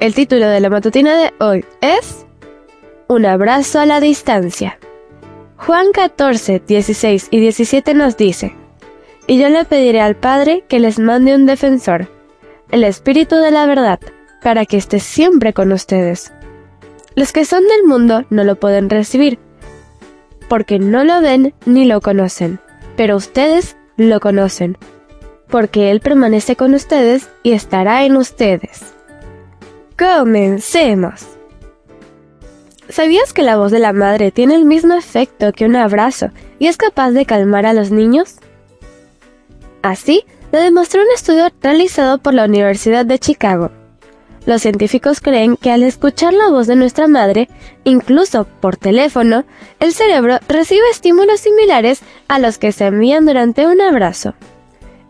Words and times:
El 0.00 0.14
título 0.14 0.48
de 0.48 0.60
la 0.60 0.70
matutina 0.70 1.14
de 1.14 1.32
hoy 1.44 1.62
es 1.82 2.24
Un 3.06 3.26
abrazo 3.26 3.80
a 3.80 3.86
la 3.86 4.00
distancia. 4.00 4.78
Juan 5.58 5.92
14, 5.92 6.62
16 6.66 7.28
y 7.30 7.38
17 7.38 7.92
nos 7.92 8.16
dice, 8.16 8.56
Y 9.26 9.38
yo 9.38 9.50
le 9.50 9.66
pediré 9.66 10.00
al 10.00 10.16
Padre 10.16 10.64
que 10.68 10.80
les 10.80 10.98
mande 10.98 11.34
un 11.34 11.44
defensor, 11.44 12.08
el 12.70 12.84
Espíritu 12.84 13.36
de 13.36 13.50
la 13.50 13.66
verdad, 13.66 14.00
para 14.42 14.64
que 14.64 14.78
esté 14.78 15.00
siempre 15.00 15.52
con 15.52 15.70
ustedes. 15.70 16.32
Los 17.14 17.32
que 17.32 17.44
son 17.44 17.62
del 17.68 17.84
mundo 17.84 18.24
no 18.30 18.42
lo 18.44 18.56
pueden 18.56 18.88
recibir, 18.88 19.38
porque 20.48 20.78
no 20.78 21.04
lo 21.04 21.20
ven 21.20 21.52
ni 21.66 21.84
lo 21.84 22.00
conocen, 22.00 22.58
pero 22.96 23.16
ustedes 23.16 23.76
lo 23.98 24.18
conocen 24.18 24.78
porque 25.50 25.90
Él 25.90 26.00
permanece 26.00 26.56
con 26.56 26.74
ustedes 26.74 27.28
y 27.42 27.52
estará 27.52 28.04
en 28.04 28.16
ustedes. 28.16 28.94
Comencemos. 30.00 31.26
¿Sabías 32.88 33.34
que 33.34 33.42
la 33.42 33.58
voz 33.58 33.70
de 33.70 33.80
la 33.80 33.92
madre 33.92 34.30
tiene 34.30 34.54
el 34.54 34.64
mismo 34.64 34.94
efecto 34.94 35.52
que 35.52 35.66
un 35.66 35.76
abrazo 35.76 36.30
y 36.58 36.68
es 36.68 36.78
capaz 36.78 37.10
de 37.10 37.26
calmar 37.26 37.66
a 37.66 37.74
los 37.74 37.90
niños? 37.90 38.36
Así 39.82 40.24
lo 40.52 40.58
demostró 40.58 41.02
un 41.02 41.08
estudio 41.14 41.50
realizado 41.60 42.16
por 42.16 42.32
la 42.32 42.46
Universidad 42.46 43.04
de 43.04 43.18
Chicago. 43.18 43.72
Los 44.46 44.62
científicos 44.62 45.20
creen 45.20 45.58
que 45.58 45.70
al 45.70 45.82
escuchar 45.82 46.32
la 46.32 46.48
voz 46.48 46.66
de 46.66 46.76
nuestra 46.76 47.06
madre, 47.06 47.50
incluso 47.84 48.44
por 48.44 48.78
teléfono, 48.78 49.44
el 49.80 49.92
cerebro 49.92 50.38
recibe 50.48 50.88
estímulos 50.90 51.40
similares 51.40 52.00
a 52.26 52.38
los 52.38 52.56
que 52.56 52.72
se 52.72 52.86
envían 52.86 53.26
durante 53.26 53.66
un 53.66 53.82
abrazo. 53.82 54.32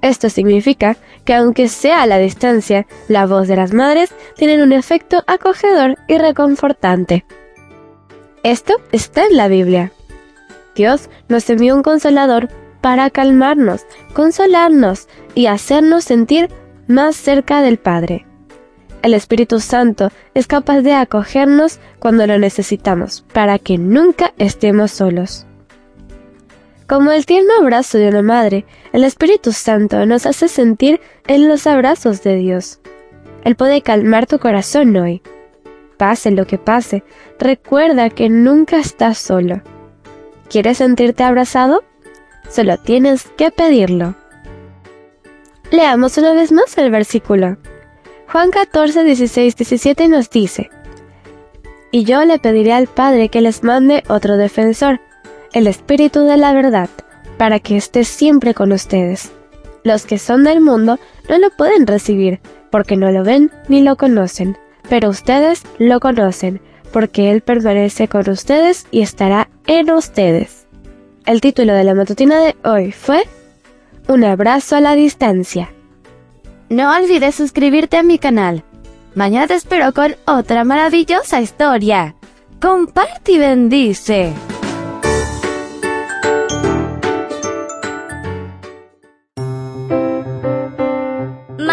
Esto 0.00 0.30
significa 0.30 0.96
que 1.28 1.34
aunque 1.34 1.68
sea 1.68 2.00
a 2.00 2.06
la 2.06 2.16
distancia, 2.16 2.86
la 3.06 3.26
voz 3.26 3.48
de 3.48 3.56
las 3.56 3.74
madres 3.74 4.14
tiene 4.36 4.62
un 4.62 4.72
efecto 4.72 5.24
acogedor 5.26 5.98
y 6.08 6.16
reconfortante. 6.16 7.26
Esto 8.42 8.76
está 8.92 9.26
en 9.26 9.36
la 9.36 9.46
Biblia. 9.46 9.92
Dios 10.74 11.10
nos 11.28 11.50
envió 11.50 11.76
un 11.76 11.82
consolador 11.82 12.48
para 12.80 13.10
calmarnos, 13.10 13.84
consolarnos 14.14 15.06
y 15.34 15.48
hacernos 15.48 16.04
sentir 16.04 16.48
más 16.86 17.14
cerca 17.14 17.60
del 17.60 17.76
Padre. 17.76 18.24
El 19.02 19.12
Espíritu 19.12 19.60
Santo 19.60 20.10
es 20.32 20.46
capaz 20.46 20.80
de 20.80 20.94
acogernos 20.94 21.78
cuando 21.98 22.26
lo 22.26 22.38
necesitamos, 22.38 23.26
para 23.34 23.58
que 23.58 23.76
nunca 23.76 24.32
estemos 24.38 24.92
solos. 24.92 25.46
Como 26.88 27.12
el 27.12 27.26
tierno 27.26 27.52
abrazo 27.60 27.98
de 27.98 28.08
una 28.08 28.22
madre, 28.22 28.64
el 28.94 29.04
Espíritu 29.04 29.52
Santo 29.52 30.06
nos 30.06 30.24
hace 30.24 30.48
sentir 30.48 31.02
en 31.26 31.46
los 31.46 31.66
abrazos 31.66 32.22
de 32.22 32.36
Dios. 32.36 32.80
Él 33.44 33.56
puede 33.56 33.82
calmar 33.82 34.26
tu 34.26 34.38
corazón 34.38 34.96
hoy. 34.96 35.20
Pase 35.98 36.30
lo 36.30 36.46
que 36.46 36.56
pase, 36.56 37.04
recuerda 37.38 38.08
que 38.08 38.30
nunca 38.30 38.78
estás 38.78 39.18
solo. 39.18 39.60
¿Quieres 40.48 40.78
sentirte 40.78 41.24
abrazado? 41.24 41.84
Solo 42.48 42.78
tienes 42.78 43.24
que 43.36 43.50
pedirlo. 43.50 44.14
Leamos 45.70 46.16
una 46.16 46.32
vez 46.32 46.52
más 46.52 46.78
el 46.78 46.90
versículo. 46.90 47.58
Juan 48.32 48.50
14, 48.50 49.04
16, 49.04 49.56
17 49.56 50.08
nos 50.08 50.30
dice, 50.30 50.70
Y 51.90 52.04
yo 52.04 52.24
le 52.24 52.38
pediré 52.38 52.72
al 52.72 52.86
Padre 52.86 53.28
que 53.28 53.42
les 53.42 53.62
mande 53.62 54.04
otro 54.08 54.38
defensor 54.38 55.00
el 55.52 55.66
Espíritu 55.66 56.20
de 56.20 56.36
la 56.36 56.52
verdad, 56.52 56.88
para 57.36 57.60
que 57.60 57.76
esté 57.76 58.04
siempre 58.04 58.54
con 58.54 58.72
ustedes. 58.72 59.32
Los 59.84 60.06
que 60.06 60.18
son 60.18 60.44
del 60.44 60.60
mundo 60.60 60.98
no 61.28 61.38
lo 61.38 61.50
pueden 61.50 61.86
recibir, 61.86 62.40
porque 62.70 62.96
no 62.96 63.10
lo 63.10 63.24
ven 63.24 63.50
ni 63.68 63.82
lo 63.82 63.96
conocen, 63.96 64.58
pero 64.88 65.08
ustedes 65.08 65.62
lo 65.78 66.00
conocen, 66.00 66.60
porque 66.92 67.30
Él 67.30 67.40
permanece 67.40 68.08
con 68.08 68.28
ustedes 68.28 68.86
y 68.90 69.02
estará 69.02 69.48
en 69.66 69.90
ustedes. 69.90 70.66
El 71.26 71.40
título 71.40 71.74
de 71.74 71.84
la 71.84 71.94
matutina 71.94 72.40
de 72.40 72.56
hoy 72.64 72.92
fue 72.92 73.22
Un 74.08 74.24
abrazo 74.24 74.76
a 74.76 74.80
la 74.80 74.94
distancia. 74.94 75.70
No 76.70 76.94
olvides 76.94 77.34
suscribirte 77.34 77.96
a 77.96 78.02
mi 78.02 78.18
canal. 78.18 78.64
Mañana 79.14 79.46
te 79.46 79.54
espero 79.54 79.92
con 79.92 80.16
otra 80.26 80.64
maravillosa 80.64 81.40
historia. 81.40 82.14
Comparte 82.60 83.32
y 83.32 83.38
bendice. 83.38 84.32